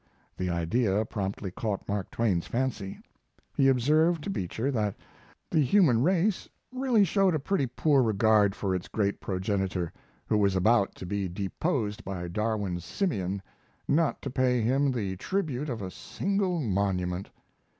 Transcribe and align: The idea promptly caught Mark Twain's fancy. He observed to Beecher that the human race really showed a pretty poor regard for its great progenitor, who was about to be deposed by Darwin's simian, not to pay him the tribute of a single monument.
The 0.35 0.49
idea 0.49 1.05
promptly 1.05 1.51
caught 1.51 1.87
Mark 1.87 2.09
Twain's 2.09 2.47
fancy. 2.47 2.97
He 3.55 3.67
observed 3.67 4.23
to 4.23 4.31
Beecher 4.31 4.71
that 4.71 4.95
the 5.51 5.59
human 5.59 6.01
race 6.01 6.49
really 6.71 7.03
showed 7.03 7.35
a 7.35 7.39
pretty 7.39 7.67
poor 7.67 8.01
regard 8.01 8.55
for 8.55 8.73
its 8.73 8.87
great 8.87 9.19
progenitor, 9.21 9.93
who 10.25 10.39
was 10.39 10.55
about 10.55 10.95
to 10.95 11.05
be 11.05 11.27
deposed 11.27 12.03
by 12.03 12.27
Darwin's 12.27 12.83
simian, 12.83 13.43
not 13.87 14.23
to 14.23 14.31
pay 14.31 14.61
him 14.61 14.91
the 14.91 15.17
tribute 15.17 15.69
of 15.69 15.83
a 15.83 15.91
single 15.91 16.59
monument. 16.59 17.29